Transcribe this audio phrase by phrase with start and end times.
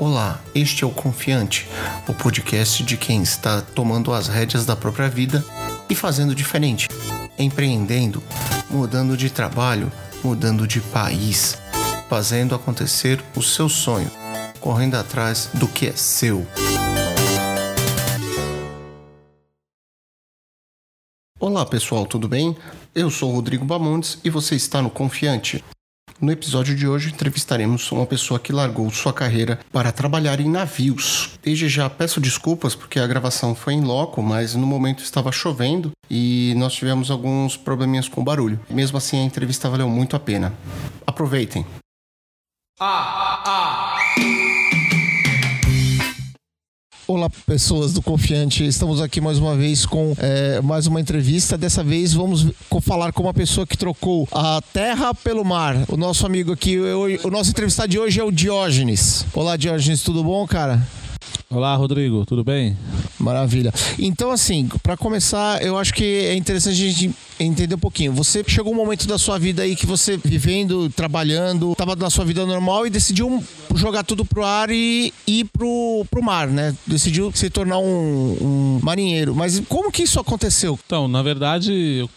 [0.00, 1.68] Olá, este é o Confiante,
[2.08, 5.44] o podcast de quem está tomando as rédeas da própria vida
[5.90, 6.88] e fazendo diferente,
[7.38, 8.22] empreendendo,
[8.70, 9.92] mudando de trabalho,
[10.24, 11.58] mudando de país,
[12.08, 14.10] fazendo acontecer o seu sonho,
[14.58, 16.46] correndo atrás do que é seu.
[21.38, 22.56] Olá pessoal, tudo bem?
[22.94, 25.62] Eu sou Rodrigo Bamontes e você está no Confiante.
[26.20, 31.30] No episódio de hoje entrevistaremos uma pessoa que largou sua carreira para trabalhar em navios.
[31.42, 35.92] Desde já peço desculpas porque a gravação foi em loco, mas no momento estava chovendo
[36.10, 38.60] e nós tivemos alguns probleminhas com o barulho.
[38.68, 40.52] Mesmo assim, a entrevista valeu muito a pena.
[41.06, 41.64] Aproveitem.
[42.78, 43.89] Ah, ah.
[47.12, 48.64] Olá, pessoas do Confiante.
[48.64, 51.58] Estamos aqui mais uma vez com é, mais uma entrevista.
[51.58, 52.46] Dessa vez vamos
[52.82, 55.74] falar com uma pessoa que trocou a terra pelo mar.
[55.88, 59.26] O nosso amigo aqui, o, o nosso entrevistado de hoje é o Diógenes.
[59.34, 60.86] Olá, Diógenes, tudo bom, cara?
[61.50, 62.76] Olá, Rodrigo, tudo bem?
[63.18, 63.74] Maravilha.
[63.98, 68.12] Então, assim, para começar, eu acho que é interessante a gente entender um pouquinho.
[68.12, 72.24] Você chegou um momento da sua vida aí que você vivendo, trabalhando, estava na sua
[72.24, 73.42] vida normal e decidiu
[73.74, 76.74] jogar tudo pro ar e ir pro, pro mar, né?
[76.86, 79.34] Decidiu se tornar um, um marinheiro.
[79.34, 80.78] Mas como que isso aconteceu?
[80.84, 82.10] Então, na verdade, eu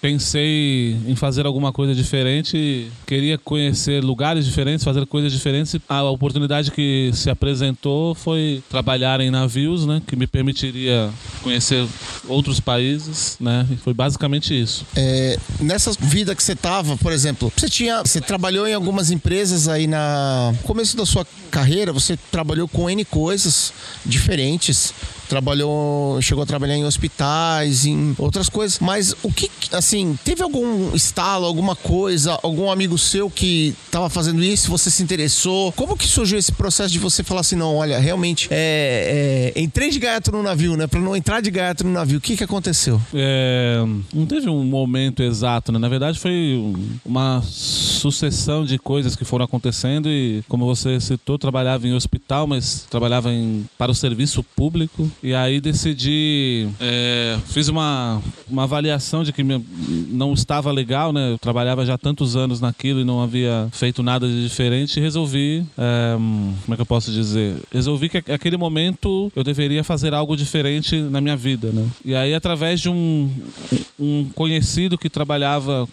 [0.00, 5.76] pensei em fazer alguma coisa diferente, queria conhecer lugares diferentes, fazer coisas diferentes.
[5.88, 10.02] A oportunidade que se apresentou foi trabalhar em navios, né?
[10.06, 11.10] Que me permitiria
[11.42, 11.86] conhecer
[12.28, 13.66] outros países, né?
[13.70, 14.86] E foi basicamente isso.
[14.96, 19.68] É, nessa vida que você tava, por exemplo, você tinha, você trabalhou em algumas empresas
[19.68, 23.72] aí na começo da sua carreira, você trabalhou com N coisas
[24.04, 24.94] diferentes
[25.28, 28.78] trabalhou, chegou a trabalhar em hospitais, em outras coisas.
[28.78, 34.42] Mas o que, assim, teve algum estalo, alguma coisa, algum amigo seu que estava fazendo
[34.42, 35.72] isso, você se interessou?
[35.72, 39.90] Como que surgiu esse processo de você falar assim, não, olha, realmente, é, é, entrei
[39.90, 40.86] de gaiato no navio, né?
[40.86, 43.00] Para não entrar de gaiato no navio, o que que aconteceu?
[43.14, 43.82] É,
[44.12, 45.78] não teve um momento exato, né?
[45.78, 46.60] Na verdade, foi
[47.04, 52.86] uma sucessão de coisas que foram acontecendo e, como você citou, trabalhava em hospital, mas
[52.90, 55.10] trabalhava em, para o serviço público.
[55.22, 58.20] E aí decidi, é, fiz uma,
[58.52, 61.32] uma avaliação de que não estava legal, né?
[61.32, 65.64] Eu trabalhava já tantos anos naquilo e não havia feito nada de diferente e resolvi,
[65.78, 67.56] é, como é que eu posso dizer?
[67.72, 71.86] Resolvi que aquele momento eu deveria fazer algo diferente na minha vida, né?
[72.04, 73.30] E aí através de um,
[73.98, 75.88] um conhecido que trabalhava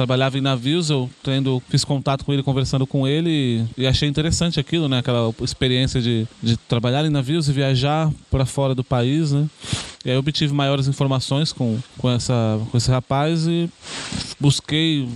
[0.00, 4.58] trabalhava em navios, eu tendo, fiz contato com ele, conversando com ele e, achei interessante
[4.58, 5.00] aquilo, né?
[5.00, 9.46] Aquela experiência de, de trabalhar em navios e viajar para fora do país, né?
[10.02, 13.68] E aí obtive maiores informações com, com, essa, com esse rapaz e
[14.38, 15.08] busquei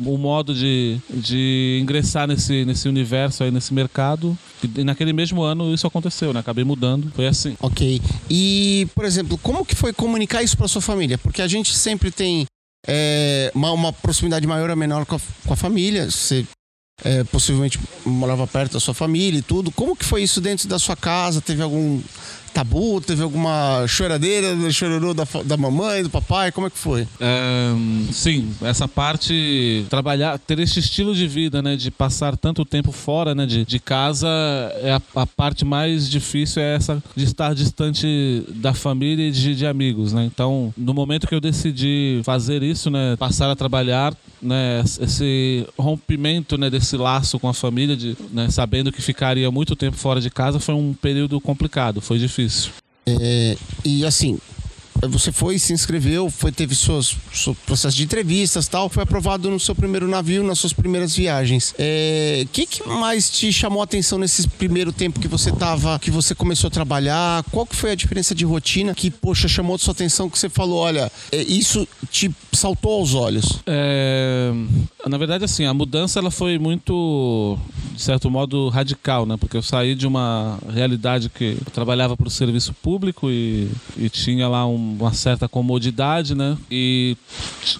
[0.00, 4.36] o, o modo de, de ingressar nesse, nesse universo aí, nesse mercado.
[4.62, 6.40] E, naquele mesmo ano isso aconteceu, né?
[6.40, 7.56] Acabei mudando, foi assim.
[7.60, 8.00] Ok.
[8.28, 11.18] E, por exemplo, como que foi comunicar isso para sua família?
[11.18, 12.46] Porque a gente sempre tem
[12.86, 16.10] é, uma, uma, proximidade maior ou menor com a, com a família.
[16.10, 16.46] Você
[17.02, 19.70] é, possivelmente morava perto da sua família e tudo.
[19.70, 21.40] Como que foi isso dentro da sua casa?
[21.40, 22.00] Teve algum
[22.54, 23.00] tabu?
[23.00, 26.52] Teve alguma choradeira, chororô da, da mamãe, do papai?
[26.52, 27.06] Como é que foi?
[27.20, 27.72] É,
[28.12, 33.34] sim, essa parte, trabalhar, ter esse estilo de vida, né, de passar tanto tempo fora,
[33.34, 34.28] né, de, de casa,
[34.80, 39.54] é a, a parte mais difícil é essa de estar distante da família e de,
[39.56, 40.24] de amigos, né?
[40.24, 46.56] Então, no momento que eu decidi fazer isso, né, passar a trabalhar, né, esse rompimento,
[46.56, 50.30] né, desse laço com a família, de, né, sabendo que ficaria muito tempo fora de
[50.30, 52.43] casa, foi um período complicado, foi difícil.
[53.06, 54.38] É, e assim,
[55.08, 59.60] você foi, se inscreveu, foi, teve seus, seu processo de entrevistas tal, foi aprovado no
[59.60, 61.70] seu primeiro navio, nas suas primeiras viagens.
[61.72, 65.98] O é, que, que, mais te chamou a atenção nesse primeiro tempo que você tava,
[65.98, 67.44] que você começou a trabalhar?
[67.50, 70.48] Qual que foi a diferença de rotina que, poxa, chamou a sua atenção que você
[70.48, 73.60] falou, olha, é, isso te saltou aos olhos?
[73.66, 74.52] É,
[75.08, 77.58] na verdade, assim, a mudança ela foi muito,
[77.92, 79.36] de certo modo, radical, né?
[79.36, 84.08] Porque eu saí de uma realidade que eu trabalhava para o serviço público e, e
[84.08, 86.56] tinha lá um uma certa comodidade, né?
[86.70, 87.16] E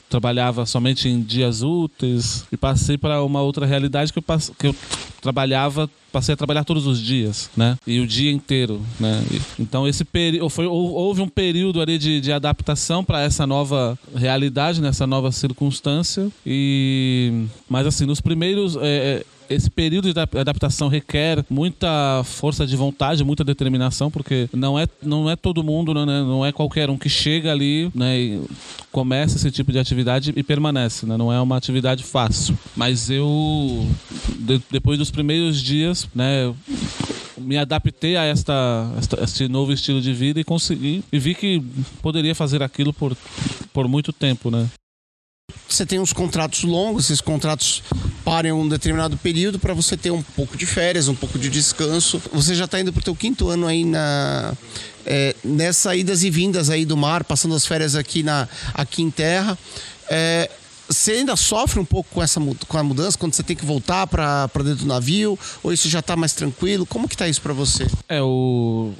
[0.08, 4.24] trabalhava somente em dias úteis e passei para uma outra realidade que eu,
[4.58, 4.76] que eu
[5.24, 7.76] trabalhava passei a trabalhar todos os dias, né?
[7.84, 9.20] E o dia inteiro, né?
[9.58, 14.80] Então esse período foi houve um período ali de, de adaptação para essa nova realidade,
[14.80, 21.44] nessa nova circunstância e mas assim nos primeiros é, é esse período de adaptação requer
[21.48, 26.22] muita força de vontade, muita determinação, porque não é, não é todo mundo, né, né
[26.22, 28.40] não é qualquer um que chega ali né, e
[28.90, 31.06] começa esse tipo de atividade e permanece.
[31.06, 32.58] Né, não é uma atividade fácil.
[32.76, 33.86] Mas eu,
[34.38, 36.52] de, depois dos primeiros dias, né,
[37.38, 41.62] me adaptei a esta, esta, este novo estilo de vida e consegui e vi que
[42.00, 43.16] poderia fazer aquilo por,
[43.72, 44.68] por muito tempo, né?
[45.74, 47.82] Você tem uns contratos longos, esses contratos
[48.24, 52.22] parem um determinado período para você ter um pouco de férias, um pouco de descanso.
[52.32, 54.54] Você já está indo para o teu quinto ano aí na
[55.04, 59.10] é, nessas idas e vindas aí do mar, passando as férias aqui na aqui em
[59.10, 59.58] terra.
[60.08, 60.48] É,
[60.88, 64.06] você ainda sofre um pouco com essa com a mudança quando você tem que voltar
[64.06, 66.86] para dentro do navio ou isso já está mais tranquilo?
[66.86, 67.86] Como que tá isso para você?
[68.08, 68.92] É o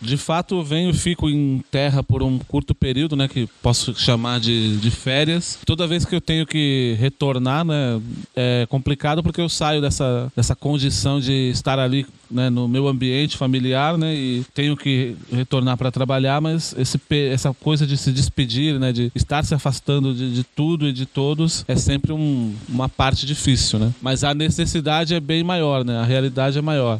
[0.00, 3.28] de fato, venho e fico em terra por um curto período, né?
[3.28, 5.58] Que posso chamar de, de férias.
[5.64, 8.00] Toda vez que eu tenho que retornar, né?
[8.34, 13.36] É complicado porque eu saio dessa, dessa condição de estar ali né, no meu ambiente
[13.36, 14.14] familiar, né?
[14.14, 17.00] E tenho que retornar para trabalhar, mas esse,
[17.30, 18.92] essa coisa de se despedir, né?
[18.92, 23.26] De estar se afastando de, de tudo e de todos é sempre um, uma parte
[23.26, 23.92] difícil, né?
[24.00, 25.98] Mas a necessidade é bem maior, né?
[25.98, 26.98] A realidade é maior.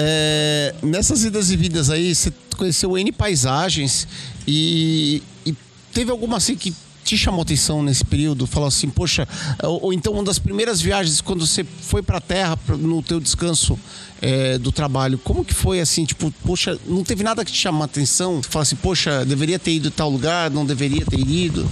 [0.00, 4.06] É, nessas idas e vindas aí, você conheceu N paisagens
[4.46, 5.52] e, e
[5.92, 6.72] teve alguma assim que
[7.02, 8.46] te chamou atenção nesse período?
[8.46, 9.26] Falou assim, poxa,
[9.60, 13.18] ou, ou então uma das primeiras viagens quando você foi para a Terra no teu
[13.18, 13.76] descanso
[14.22, 17.82] é, do trabalho, como que foi assim, tipo, poxa, não teve nada que te chamou
[17.82, 18.40] atenção?
[18.40, 21.68] Fala assim, poxa, deveria ter ido tal lugar, não deveria ter ido?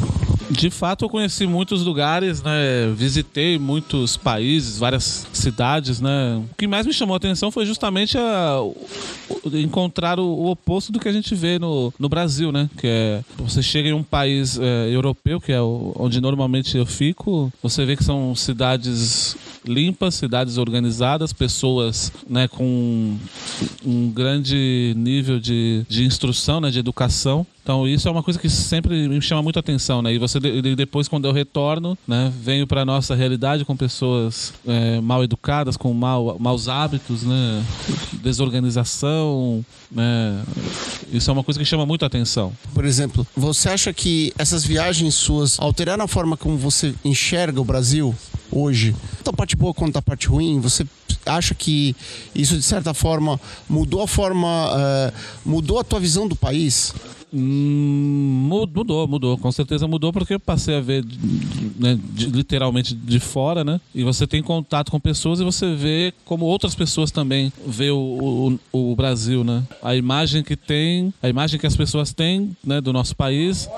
[0.50, 2.92] De fato, eu conheci muitos lugares, né?
[2.94, 6.42] Visitei muitos países, várias cidades, né?
[6.52, 8.58] O que mais me chamou a atenção foi justamente a,
[9.54, 12.70] encontrar o, o, oposto do que a gente vê no, no Brasil, né?
[12.78, 17.52] Que é você chega em um país é, europeu, que é onde normalmente eu fico,
[17.62, 23.16] você vê que são cidades limpas, cidades organizadas, pessoas né, com
[23.84, 27.46] um grande nível de, de instrução, né, de educação.
[27.62, 30.14] Então isso é uma coisa que sempre me chama muito atenção, né?
[30.14, 35.24] E você depois quando eu retorno, né, venho para nossa realidade com pessoas é, mal
[35.24, 37.64] educadas, com mal, maus hábitos, né,
[38.22, 40.44] desorganização, né?
[41.12, 42.52] Isso é uma coisa que chama muito atenção.
[42.72, 47.64] Por exemplo, você acha que essas viagens suas alteraram a forma como você enxerga o
[47.64, 48.14] Brasil?
[48.56, 50.86] Hoje, tanto a parte boa quanto a parte ruim, você
[51.24, 51.94] acha que
[52.34, 55.12] isso de certa forma mudou a forma, uh,
[55.44, 56.94] mudou a tua visão do país?
[57.38, 59.36] Hum, mudou, mudou.
[59.36, 61.04] Com certeza mudou porque eu passei a ver
[61.78, 63.78] né, de, literalmente de fora, né?
[63.94, 68.58] E você tem contato com pessoas e você vê como outras pessoas também vê o,
[68.72, 69.62] o, o Brasil, né?
[69.82, 73.68] A imagem que tem, a imagem que as pessoas têm né, do nosso país,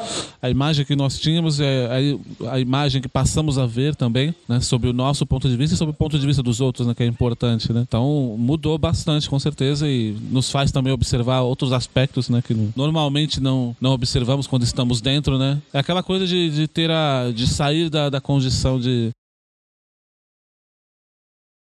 [0.40, 2.14] a imagem que nós tínhamos, é
[2.46, 4.60] a, a imagem que passamos a ver também, né?
[4.60, 6.94] Sobre o nosso ponto de vista e sobre o ponto de vista dos outros, né?
[6.94, 7.84] Que é importante, né?
[7.88, 12.40] Então mudou bastante, com certeza, e nos faz também observar outros aspectos, né?
[12.40, 13.47] Que normalmente não,
[13.80, 15.60] não observamos quando estamos dentro, né?
[15.72, 17.30] É aquela coisa de, de ter a.
[17.34, 19.10] de sair da, da condição de,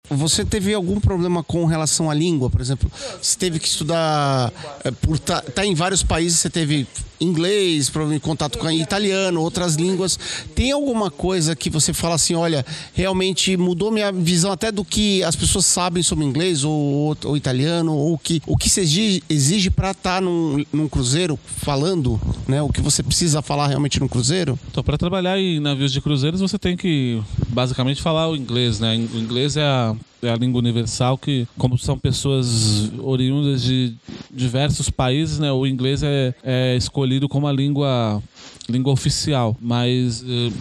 [0.09, 2.91] você teve algum problema com relação à língua, por exemplo?
[3.21, 4.51] Você teve que estudar
[4.83, 6.85] é, por tá, tá em vários países, você teve
[7.21, 10.19] inglês, em contato com italiano, outras línguas.
[10.55, 15.23] Tem alguma coisa que você fala assim, olha, realmente mudou minha visão até do que
[15.23, 19.69] as pessoas sabem sobre inglês ou, ou italiano, ou que, o que se exige, exige
[19.69, 22.61] para estar tá num, num cruzeiro falando, né?
[22.61, 24.57] O que você precisa falar realmente no cruzeiro?
[24.69, 28.95] Então, para trabalhar em navios de cruzeiros, você tem que basicamente falar o inglês, né?
[29.13, 33.95] O inglês é a é a língua universal que, como são pessoas oriundas de
[34.29, 38.21] diversos países, né, o inglês é, é escolhido como a língua,
[38.69, 39.55] língua oficial.
[39.59, 40.51] Mas eh,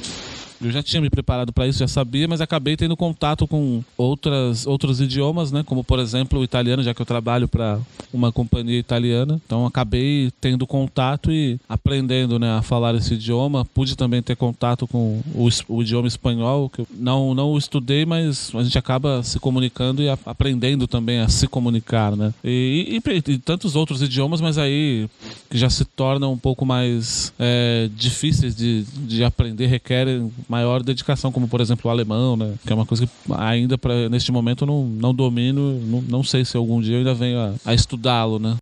[0.62, 4.66] eu já tinha me preparado para isso, já sabia, mas acabei tendo contato com outras,
[4.66, 5.62] outros idiomas, né?
[5.64, 7.78] Como, por exemplo, o italiano, já que eu trabalho para
[8.12, 9.40] uma companhia italiana.
[9.46, 13.64] Então, acabei tendo contato e aprendendo né, a falar esse idioma.
[13.64, 18.52] Pude também ter contato com o, o idioma espanhol, que eu não, não estudei, mas
[18.54, 22.34] a gente acaba se comunicando e a, aprendendo também a se comunicar, né?
[22.44, 25.08] E, e, e, tantos outros idiomas, mas aí
[25.48, 31.30] que já se tornam um pouco mais é, difíceis de, de aprender, requerem maior dedicação,
[31.30, 32.54] como por exemplo o alemão, né?
[32.66, 36.44] Que é uma coisa que ainda pra, neste momento não, não domino, não, não sei
[36.44, 38.56] se algum dia eu ainda venho a, a estudá-lo, né?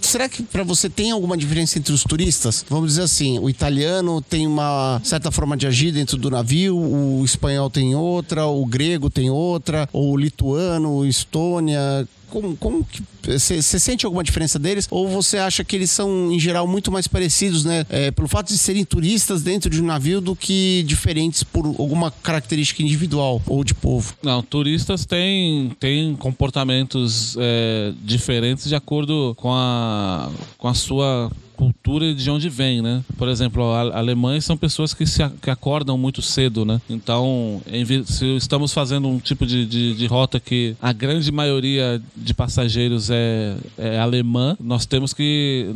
[0.00, 2.64] Será que para você tem alguma diferença entre os turistas?
[2.68, 7.24] Vamos dizer assim, o italiano tem uma certa forma de agir dentro do navio, o
[7.24, 13.02] espanhol tem outra, o grego tem outra, ou o lituano, o Estônia como, como que
[13.22, 14.88] você sente alguma diferença deles?
[14.90, 17.84] Ou você acha que eles são, em geral, muito mais parecidos, né?
[17.90, 22.10] É, pelo fato de serem turistas dentro de um navio do que diferentes por alguma
[22.10, 24.14] característica individual ou de povo?
[24.22, 31.30] Não, turistas têm, têm comportamentos é, diferentes de acordo com a, com a sua
[31.62, 33.04] cultura de onde vem, né?
[33.16, 36.80] Por exemplo, alemães são pessoas que se que acordam muito cedo, né?
[36.90, 37.62] Então,
[38.06, 43.10] se estamos fazendo um tipo de, de, de rota que a grande maioria de passageiros
[43.10, 45.70] é, é alemã, nós temos que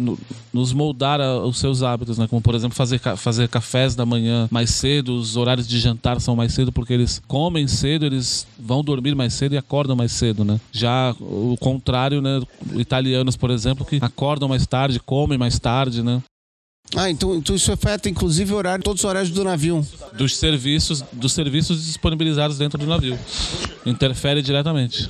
[0.52, 2.26] nos moldar aos seus hábitos, né?
[2.26, 6.34] Como, por exemplo, fazer, fazer cafés da manhã mais cedo, os horários de jantar são
[6.34, 10.44] mais cedo porque eles comem cedo, eles vão dormir mais cedo e acordam mais cedo,
[10.44, 10.58] né?
[10.72, 12.42] Já o contrário, né?
[12.74, 16.23] Italianos, por exemplo, que acordam mais tarde, comem mais tarde, né?
[16.95, 19.87] Ah, então, então isso afeta inclusive o horário, todos os horários do navio.
[20.16, 23.18] Dos serviços, dos serviços disponibilizados dentro do navio.
[23.85, 25.09] Interfere diretamente.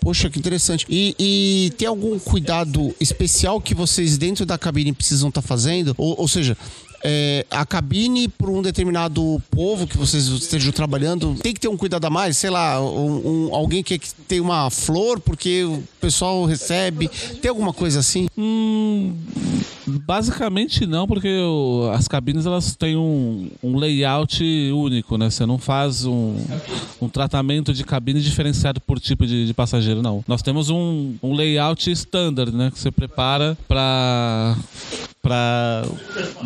[0.00, 0.86] Poxa, que interessante.
[0.88, 5.94] E, e, tem algum cuidado especial que vocês dentro da cabine precisam estar tá fazendo?
[5.98, 6.56] Ou, ou seja,
[7.04, 11.76] é, a cabine para um determinado povo que vocês estejam trabalhando, tem que ter um
[11.76, 12.36] cuidado a mais?
[12.36, 17.08] Sei lá, um, um, alguém que tem uma flor porque o pessoal recebe?
[17.42, 18.28] Tem alguma coisa assim?
[18.38, 19.14] Hum,
[19.86, 21.28] basicamente não, porque
[21.92, 25.30] as cabines elas têm um, um, layout único, né?
[25.30, 26.36] Você não faz um,
[27.00, 30.24] um tratamento de cabine diferenciado por tipo de, de passageiro, não.
[30.26, 32.70] Nós temos um, um layout standard, né?
[32.70, 34.56] Que você prepara para
[35.26, 35.82] para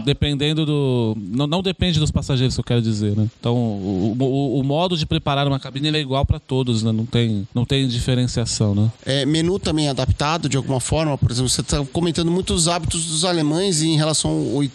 [0.07, 3.29] dependendo do não, não depende dos passageiros que eu quero dizer né?
[3.39, 6.91] Então o, o, o modo de preparar uma cabine é igual para todos né?
[6.91, 8.91] Não tem não tem diferenciação né?
[9.05, 13.23] É, menu também adaptado de alguma forma por exemplo você está comentando muitos hábitos dos
[13.27, 14.31] alemães em relação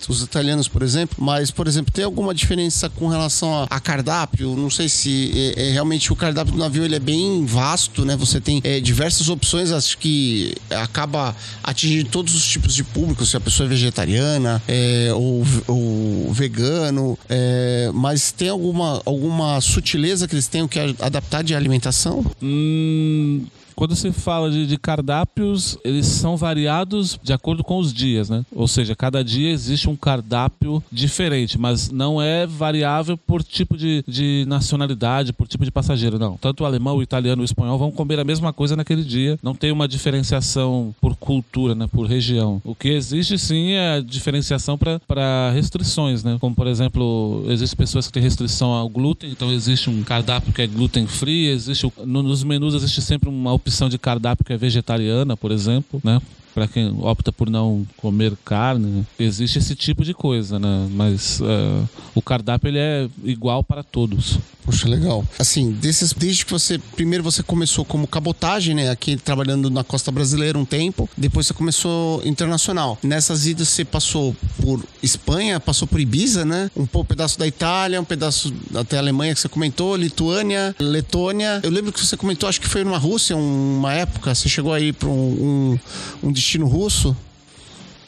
[0.08, 4.56] aos italianos por exemplo mas por exemplo tem alguma diferença com relação a, a cardápio?
[4.56, 8.16] Não sei se é, é, realmente o cardápio do navio ele é bem vasto né?
[8.18, 13.36] Você tem é, diversas opções acho que acaba atingindo todos os tipos de público se
[13.36, 20.28] a pessoa é vegetariana vegetariana é, ou, ou, vegano, é, mas tem alguma, alguma sutileza
[20.28, 22.24] que eles tenham que adaptar de alimentação?
[22.42, 28.30] Hum, quando se fala de, de, cardápios, eles são variados de acordo com os dias,
[28.30, 28.46] né?
[28.52, 34.04] Ou seja, cada dia existe um cardápio diferente, mas não é variável por tipo de,
[34.08, 36.38] de nacionalidade, por tipo de passageiro, não.
[36.38, 39.38] Tanto o alemão, o italiano o espanhol vão comer a mesma coisa naquele dia.
[39.44, 41.88] Não tem uma diferenciação por cultura, né?
[41.88, 42.62] Por região.
[42.64, 46.38] O que existe sim é a diferenciação para restrições, né?
[46.40, 50.62] Como por exemplo, existem pessoas que têm restrição ao glúten, então existe um cardápio que
[50.62, 55.36] é gluten free, existe nos menus existe sempre uma opção de cardápio que é vegetariana,
[55.36, 56.22] por exemplo, né?
[56.56, 60.88] Para quem opta por não comer carne, existe esse tipo de coisa, né?
[60.90, 64.40] Mas uh, o cardápio ele é igual para todos.
[64.66, 65.24] Poxa, legal.
[65.38, 66.80] Assim, desses, desde que você.
[66.96, 68.90] Primeiro você começou como cabotagem, né?
[68.90, 71.08] Aqui trabalhando na costa brasileira um tempo.
[71.16, 72.98] Depois você começou internacional.
[73.04, 76.72] Nessas idas você passou por Espanha, passou por Ibiza, né?
[76.76, 81.60] Um pouco, pedaço da Itália, um pedaço até Alemanha que você comentou, Lituânia, Letônia.
[81.62, 84.34] Eu lembro que você comentou, acho que foi numa Rússia, uma época.
[84.34, 85.80] Você chegou aí para um,
[86.24, 87.16] um, um destino russo.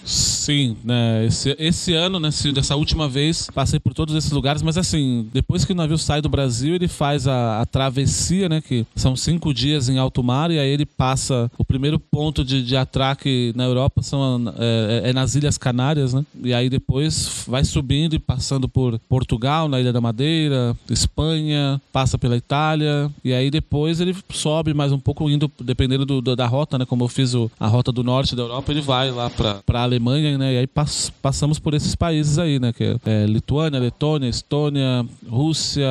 [0.07, 1.25] Sim, né?
[1.25, 5.65] Esse, esse ano, né, dessa última vez, passei por todos esses lugares, mas assim, depois
[5.65, 8.61] que o navio sai do Brasil, ele faz a, a travessia, né?
[8.61, 11.51] Que são cinco dias em alto mar, e aí ele passa.
[11.57, 16.13] O primeiro ponto de, de atraque na Europa são, é, é, é nas Ilhas Canárias,
[16.13, 16.25] né?
[16.41, 22.17] E aí depois vai subindo e passando por Portugal, na Ilha da Madeira, Espanha, passa
[22.17, 26.47] pela Itália, e aí depois ele sobe mais um pouco, indo, dependendo do, do, da
[26.47, 26.85] rota, né?
[26.85, 29.96] Como eu fiz o, a rota do norte da Europa, ele vai lá para Alemanha,
[29.99, 30.53] né?
[30.53, 32.73] E aí pass passamos por esses países aí, né?
[32.73, 35.87] Que é, é Lituânia, Letônia, Estônia, Rússia,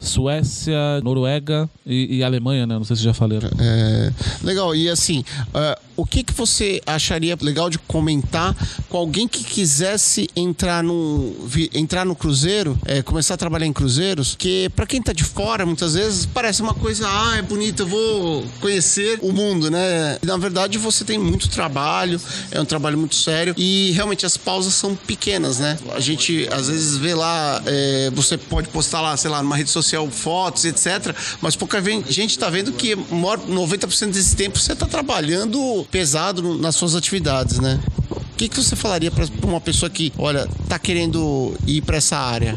[0.00, 2.74] Suécia, Noruega e, e, Alemanha, né?
[2.74, 3.38] Não sei se já falei.
[3.58, 4.12] É,
[4.42, 4.74] legal.
[4.74, 8.56] E assim, uh, o que, que você acharia legal de comentar
[8.88, 11.34] com alguém que quisesse entrar no,
[11.74, 14.34] entrar no cruzeiro, é, começar a trabalhar em cruzeiros?
[14.34, 17.86] Que para quem tá de fora, muitas vezes parece uma coisa, ah, é bonito, eu
[17.86, 20.18] vou conhecer o mundo, né?
[20.22, 24.36] E, na verdade, você tem muito trabalho, é um trabalho muito sério e realmente as
[24.36, 25.78] pausas são pequenas, né?
[25.92, 29.70] A gente às vezes vê lá, é, você pode postar lá, sei lá, numa rede
[29.70, 31.14] social fotos, etc.
[31.40, 36.94] Mas pouca gente está vendo que 90% desse tempo você está trabalhando pesado nas suas
[36.94, 37.80] atividades, né?
[38.10, 42.16] O que, que você falaria para uma pessoa que, olha, tá querendo ir para essa
[42.16, 42.56] área?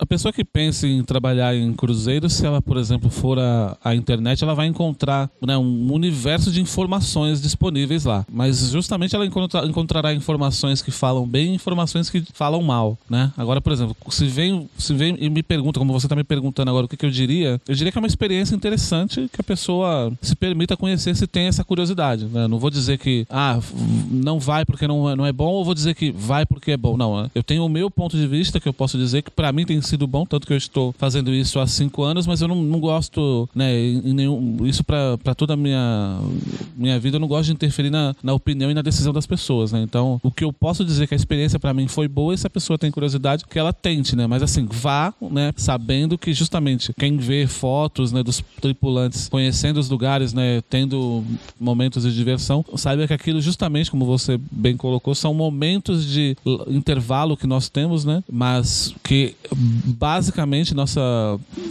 [0.00, 4.42] A pessoa que pensa em trabalhar em cruzeiro, se ela, por exemplo, for à, internet,
[4.42, 8.24] ela vai encontrar né, um universo de informações disponíveis lá.
[8.32, 13.30] Mas justamente ela encontra, encontrará informações que falam bem e informações que falam mal, né?
[13.36, 16.70] Agora, por exemplo, se vem, se vem e me pergunta, como você está me perguntando
[16.70, 19.44] agora, o que, que eu diria, eu diria que é uma experiência interessante que a
[19.44, 22.24] pessoa se permita conhecer se tem essa curiosidade.
[22.24, 22.48] Né?
[22.48, 23.60] Não vou dizer que, ah,
[24.10, 26.96] não vai porque não, não é bom, ou vou dizer que vai porque é bom.
[26.96, 29.66] Não, eu tenho o meu ponto de vista que eu posso dizer que para mim
[29.66, 32.56] tem sido bom, tanto que eu estou fazendo isso há cinco anos, mas eu não,
[32.56, 36.20] não gosto, né, nenhum, isso para toda a minha,
[36.76, 39.72] minha vida, eu não gosto de interferir na, na opinião e na decisão das pessoas,
[39.72, 39.82] né?
[39.82, 42.46] Então, o que eu posso dizer que a experiência para mim foi boa, e se
[42.46, 44.26] a pessoa tem curiosidade, que ela tente, né?
[44.26, 49.88] Mas assim, vá, né, sabendo que justamente quem vê fotos, né, dos tripulantes conhecendo os
[49.88, 51.24] lugares, né, tendo
[51.58, 56.36] momentos de diversão, saiba que aquilo justamente, como você bem colocou, são momentos de
[56.68, 58.22] intervalo que nós temos, né?
[58.30, 59.34] Mas que
[59.84, 61.00] basicamente nossa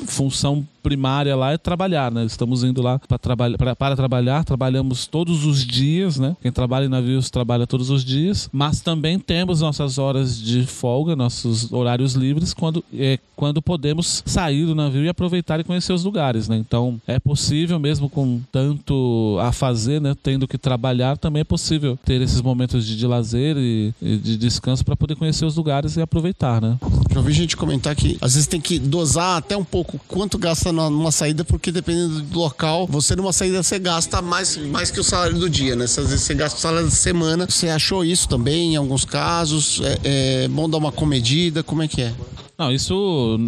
[0.07, 2.25] função primária lá é trabalhar, né?
[2.25, 6.35] Estamos indo lá para trabalhar, para trabalhar, trabalhamos todos os dias, né?
[6.41, 11.15] Quem trabalha em navios trabalha todos os dias, mas também temos nossas horas de folga,
[11.15, 16.03] nossos horários livres quando é quando podemos sair do navio e aproveitar e conhecer os
[16.03, 16.57] lugares, né?
[16.57, 20.13] Então é possível mesmo com tanto a fazer, né?
[20.21, 24.35] Tendo que trabalhar, também é possível ter esses momentos de, de lazer e, e de
[24.35, 26.77] descanso para poder conhecer os lugares e aproveitar, né?
[27.09, 30.73] Já ouvi gente comentar que às vezes tem que dosar até um pouco quanto gasta
[30.87, 35.03] numa saída, porque dependendo do local, você numa saída você gasta mais, mais que o
[35.03, 35.85] salário do dia, né?
[35.85, 37.47] Às vezes você gasta o salário da semana.
[37.49, 39.81] Você achou isso também em alguns casos?
[39.83, 41.63] É, é bom dar uma comedida?
[41.63, 42.13] Como é que é?
[42.59, 43.39] Não, isso,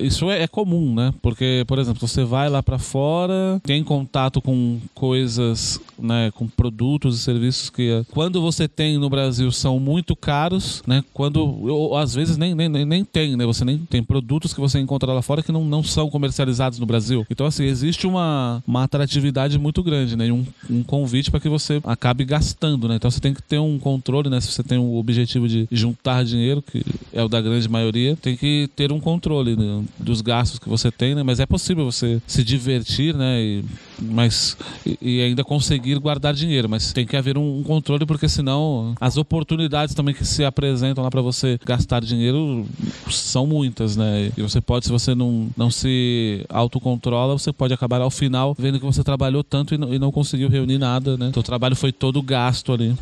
[0.00, 1.12] isso é, é, comum, né?
[1.20, 6.30] Porque, por exemplo, você vai lá para fora, tem contato com coisas, né?
[6.34, 11.04] Com produtos e serviços que, quando você tem no Brasil, são muito caros, né?
[11.12, 13.44] Quando, ou, às vezes, nem, nem, nem tem, né?
[13.46, 16.86] Você nem tem produtos que você encontra lá fora que não, não são comercializados no
[16.86, 17.26] Brasil.
[17.30, 20.26] Então, assim, existe uma, uma atratividade muito grande, né?
[20.26, 22.96] E um, um convite para que você acabe gastando, né?
[22.96, 24.40] Então, você tem que ter um controle, né?
[24.40, 28.36] Se você tem o objetivo de juntar dinheiro, que é o da grande maioria, tem
[28.36, 31.22] que ter um controle né, dos gastos que você tem, né?
[31.22, 33.42] Mas é possível você se divertir, né?
[33.42, 33.64] E,
[34.00, 36.68] mas, e, e ainda conseguir guardar dinheiro.
[36.68, 41.04] Mas tem que haver um, um, controle, porque senão as oportunidades também que se apresentam
[41.04, 42.66] lá para você gastar dinheiro
[43.10, 44.32] são muitas, né?
[44.36, 48.78] E você pode, se você não, não se autocontrola, você pode acabar ao final vendo
[48.78, 51.32] que você trabalhou tanto e não, e não conseguiu reunir nada, né?
[51.34, 52.94] O trabalho foi todo gasto ali.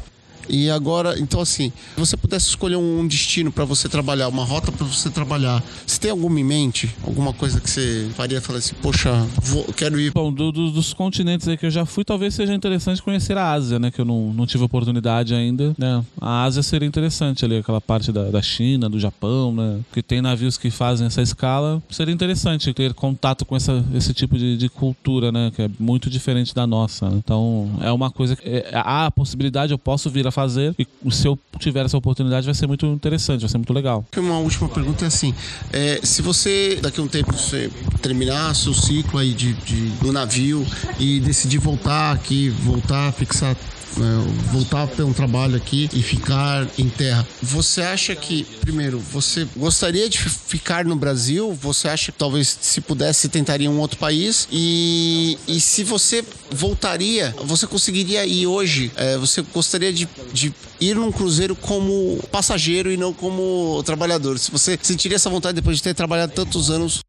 [0.48, 4.72] E agora, então assim, se você pudesse escolher um destino para você trabalhar, uma rota
[4.72, 6.94] para você trabalhar, você tem alguma em mente?
[7.02, 9.12] Alguma coisa que você faria falar assim, poxa,
[9.42, 10.12] vou, quero ir.
[10.12, 13.52] Bom, do, do, dos continentes aí que eu já fui, talvez seja interessante conhecer a
[13.52, 13.90] Ásia, né?
[13.90, 16.04] Que eu não, não tive oportunidade ainda, né?
[16.20, 19.80] A Ásia seria interessante ali, aquela parte da, da China, do Japão, né?
[19.92, 21.82] Que tem navios que fazem essa escala.
[21.90, 25.52] Seria interessante ter contato com essa, esse tipo de, de cultura, né?
[25.54, 27.08] Que é muito diferente da nossa.
[27.08, 27.16] Né?
[27.16, 30.72] Então, é uma coisa que é, há a possibilidade, eu posso vir a fazer.
[30.78, 34.04] E se eu tiver essa oportunidade, vai ser muito interessante, vai ser muito legal.
[34.16, 35.34] Uma última pergunta é assim:
[35.72, 37.70] é, se você, daqui a um tempo, você
[38.00, 40.64] terminar seu ciclo aí de, de, do navio
[40.98, 43.56] e decidir voltar aqui, voltar a fixar
[43.96, 47.26] é, voltar para um trabalho aqui e ficar em terra.
[47.42, 51.52] Você acha que, primeiro, você gostaria de ficar no Brasil?
[51.54, 54.48] Você acha que talvez, se pudesse, tentaria um outro país?
[54.50, 58.90] E, e se você voltaria, você conseguiria ir hoje?
[58.96, 64.38] É, você gostaria de, de ir num cruzeiro como passageiro e não como trabalhador?
[64.38, 67.00] Se você sentiria essa vontade depois de ter trabalhado tantos anos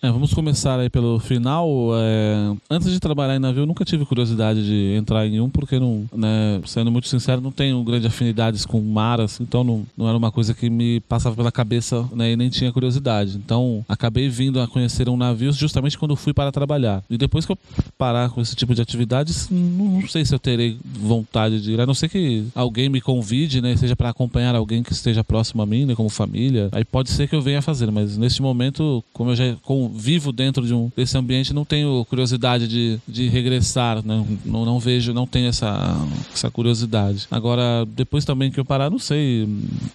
[0.00, 1.68] é, vamos começar aí pelo final.
[1.96, 5.78] É, antes de trabalhar em navio, eu nunca tive curiosidade de entrar em um, porque
[5.80, 10.16] não, né, sendo muito sincero, não tenho grande afinidades com maras, então não, não era
[10.16, 13.36] uma coisa que me passava pela cabeça né, e nem tinha curiosidade.
[13.36, 17.02] Então acabei vindo a conhecer um navio justamente quando fui para trabalhar.
[17.10, 17.58] E depois que eu
[17.98, 21.80] parar com esse tipo de atividades, não, não sei se eu terei vontade de ir,
[21.80, 25.60] a não ser que alguém me convide, né, seja para acompanhar alguém que esteja próximo
[25.60, 26.68] a mim, né, como família.
[26.70, 30.32] Aí pode ser que eu venha fazer, mas neste momento, como eu já com vivo
[30.32, 34.24] dentro de um desse ambiente, não tenho curiosidade de, de regressar, né?
[34.44, 35.96] não, não vejo, não tenho essa,
[36.32, 37.26] essa curiosidade.
[37.30, 39.48] Agora, depois também que eu parar, não sei,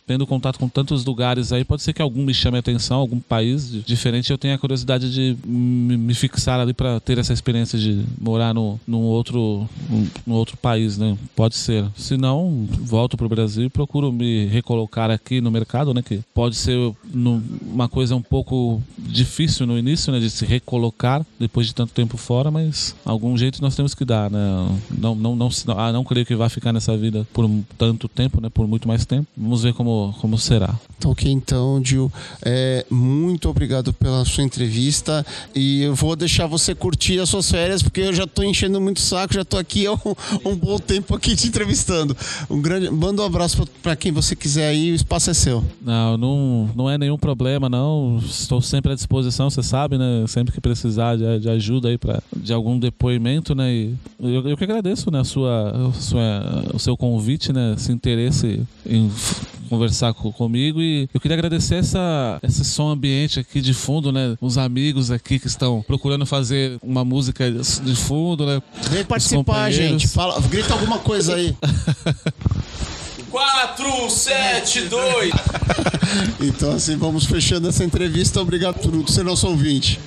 [0.06, 3.19] tendo contato com tantos lugares aí, pode ser que algum me chame a atenção, algum
[3.19, 8.03] país diferente, eu tenha a curiosidade de me, fixar ali para ter essa experiência de
[8.19, 9.67] morar no, num outro,
[10.25, 11.17] num outro país, né?
[11.36, 11.86] Pode ser.
[11.95, 16.01] Se não, volto pro Brasil e procuro me recolocar aqui no mercado, né?
[16.01, 21.26] Que pode ser no, uma coisa um pouco difícil no início, né, de se recolocar
[21.39, 24.39] depois de tanto tempo fora, mas algum jeito nós temos que dar, né?
[24.89, 28.50] Não, não, não, ah, não creio que vai ficar nessa vida por tanto tempo, né?
[28.50, 29.28] Por muito mais tempo.
[29.38, 30.74] Vamos ver como, como será.
[31.05, 32.11] Ok, então, Gil,
[32.43, 37.83] é, muito obrigado pela sua entrevista e eu vou deixar você curtir as suas férias
[37.83, 39.97] porque eu já estou enchendo muito saco, já estou aqui há um,
[40.51, 42.15] um, bom tempo aqui te entrevistando.
[42.49, 45.63] Um grande, manda um abraço para quem você quiser aí, o espaço é seu.
[45.81, 48.19] Não, não, não é nenhum problema, não.
[48.25, 50.25] Estou sempre à disposição, você sabe, né?
[50.27, 53.73] Sempre que precisar de, de ajuda aí para de algum depoimento, né?
[53.73, 55.19] E eu, eu que agradeço, né?
[55.19, 57.73] A sua, a sua, o seu convite, né?
[57.77, 59.11] Esse interesse em
[59.69, 64.12] conversar com, comigo e e eu queria agradecer essa, esse som ambiente aqui de fundo,
[64.12, 64.36] né?
[64.39, 68.62] Os amigos aqui que estão procurando fazer uma música de fundo, né?
[68.89, 70.08] Vem participar, gente.
[70.08, 71.56] Fala, grita alguma coisa aí.
[73.32, 75.32] 4, 7, 2.
[76.39, 78.39] então, assim, vamos fechando essa entrevista.
[78.39, 79.99] Obrigado por ser nosso ouvinte.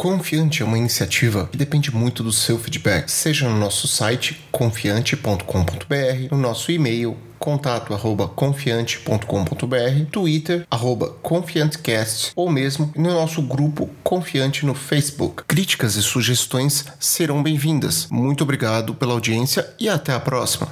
[0.00, 6.30] Confiante é uma iniciativa que depende muito do seu feedback, seja no nosso site confiante.com.br,
[6.30, 14.64] no nosso e-mail contato arroba confiante.com.br, Twitter arroba confiantecast ou mesmo no nosso grupo Confiante
[14.64, 15.44] no Facebook.
[15.46, 18.08] Críticas e sugestões serão bem-vindas.
[18.10, 20.66] Muito obrigado pela audiência e até a próxima.